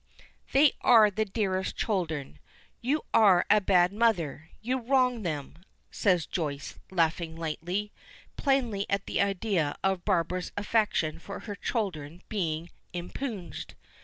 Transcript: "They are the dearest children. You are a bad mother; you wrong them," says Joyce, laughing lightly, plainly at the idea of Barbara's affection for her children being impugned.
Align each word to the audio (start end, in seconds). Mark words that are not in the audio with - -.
"They 0.51 0.71
are 0.81 1.11
the 1.11 1.25
dearest 1.25 1.75
children. 1.77 2.39
You 2.81 3.03
are 3.13 3.45
a 3.51 3.61
bad 3.61 3.93
mother; 3.93 4.49
you 4.59 4.79
wrong 4.79 5.21
them," 5.21 5.59
says 5.91 6.25
Joyce, 6.25 6.79
laughing 6.89 7.35
lightly, 7.35 7.91
plainly 8.35 8.87
at 8.89 9.05
the 9.05 9.21
idea 9.21 9.77
of 9.83 10.03
Barbara's 10.03 10.51
affection 10.57 11.19
for 11.19 11.41
her 11.41 11.53
children 11.53 12.23
being 12.29 12.71
impugned. 12.93 13.75